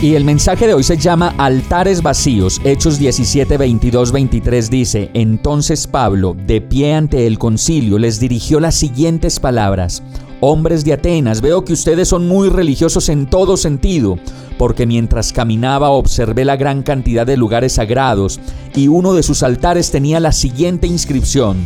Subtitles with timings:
[0.00, 2.60] Y el mensaje de hoy se llama Altares Vacíos.
[2.62, 8.76] Hechos 17, 22, 23 dice, Entonces Pablo, de pie ante el concilio, les dirigió las
[8.76, 10.04] siguientes palabras.
[10.40, 14.20] Hombres de Atenas, veo que ustedes son muy religiosos en todo sentido,
[14.56, 18.38] porque mientras caminaba observé la gran cantidad de lugares sagrados,
[18.76, 21.56] y uno de sus altares tenía la siguiente inscripción,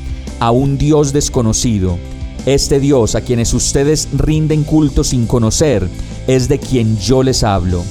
[0.41, 1.99] a un Dios desconocido.
[2.47, 5.87] Este Dios a quienes ustedes rinden culto sin conocer,
[6.27, 7.85] es de quien yo les hablo.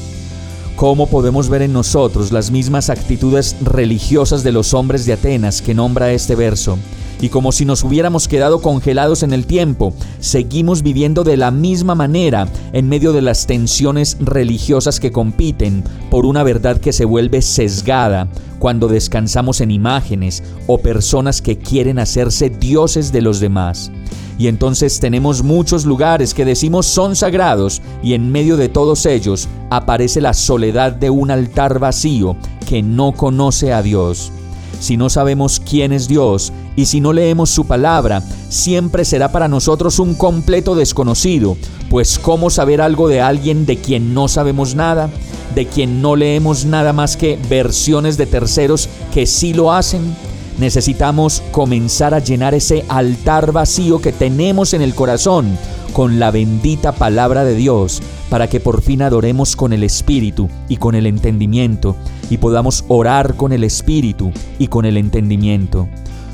[0.81, 5.75] ¿Cómo podemos ver en nosotros las mismas actitudes religiosas de los hombres de Atenas que
[5.75, 6.79] nombra este verso?
[7.21, 11.93] Y como si nos hubiéramos quedado congelados en el tiempo, seguimos viviendo de la misma
[11.93, 17.43] manera en medio de las tensiones religiosas que compiten por una verdad que se vuelve
[17.43, 18.27] sesgada
[18.57, 23.91] cuando descansamos en imágenes o personas que quieren hacerse dioses de los demás.
[24.39, 29.47] Y entonces tenemos muchos lugares que decimos son sagrados y en medio de todos ellos
[29.69, 32.35] aparece la soledad de un altar vacío
[32.67, 34.31] que no conoce a Dios.
[34.79, 39.47] Si no sabemos quién es Dios y si no leemos su palabra, siempre será para
[39.47, 41.57] nosotros un completo desconocido,
[41.89, 45.09] pues ¿cómo saber algo de alguien de quien no sabemos nada?
[45.55, 50.15] ¿De quien no leemos nada más que versiones de terceros que sí lo hacen?
[50.59, 55.57] Necesitamos comenzar a llenar ese altar vacío que tenemos en el corazón
[55.91, 60.77] con la bendita palabra de Dios para que por fin adoremos con el Espíritu y
[60.77, 61.95] con el entendimiento
[62.29, 65.89] y podamos orar con el Espíritu y con el entendimiento.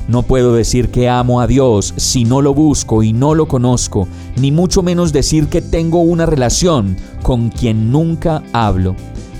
[0.08, 4.08] No puedo decir que amo a Dios si no lo busco y no lo conozco,
[4.36, 8.96] ni mucho menos decir que tengo una relación con quien nunca hablo.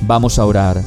[0.07, 0.83] Vamos a orar.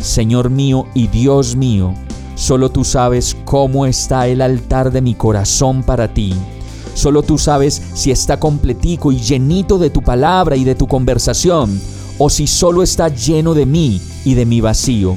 [0.00, 1.94] Señor mío y Dios mío,
[2.34, 6.34] Solo tú sabes cómo está el altar de mi corazón para ti.
[6.94, 11.80] Solo tú sabes si está completico y llenito de tu palabra y de tu conversación,
[12.18, 15.16] o si solo está lleno de mí y de mi vacío.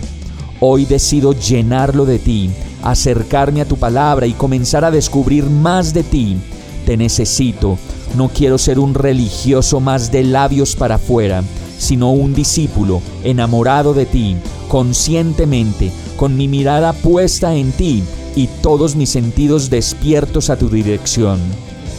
[0.60, 2.52] Hoy decido llenarlo de ti,
[2.86, 6.38] acercarme a tu palabra y comenzar a descubrir más de ti.
[6.86, 7.78] Te necesito.
[8.16, 11.44] No quiero ser un religioso más de labios para afuera,
[11.78, 14.38] sino un discípulo enamorado de ti,
[14.70, 18.04] conscientemente, con mi mirada puesta en ti
[18.36, 21.40] y todos mis sentidos despiertos a tu dirección.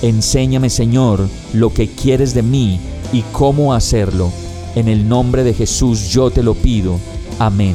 [0.03, 2.79] Enséñame, Señor, lo que quieres de mí
[3.13, 4.31] y cómo hacerlo.
[4.77, 6.99] En el nombre de Jesús yo te lo pido.
[7.39, 7.75] Amén.